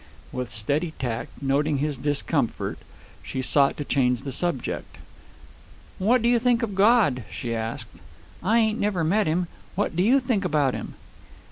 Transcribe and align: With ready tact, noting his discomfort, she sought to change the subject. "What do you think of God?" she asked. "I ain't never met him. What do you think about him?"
With 0.31 0.67
ready 0.67 0.95
tact, 0.97 1.43
noting 1.43 1.77
his 1.77 1.95
discomfort, 1.95 2.79
she 3.21 3.43
sought 3.43 3.77
to 3.77 3.85
change 3.85 4.23
the 4.23 4.31
subject. 4.31 4.97
"What 5.99 6.23
do 6.23 6.27
you 6.27 6.39
think 6.39 6.63
of 6.63 6.73
God?" 6.73 7.23
she 7.29 7.53
asked. 7.53 7.97
"I 8.41 8.57
ain't 8.57 8.79
never 8.79 9.03
met 9.03 9.27
him. 9.27 9.45
What 9.75 9.95
do 9.95 10.01
you 10.01 10.19
think 10.19 10.43
about 10.43 10.73
him?" 10.73 10.95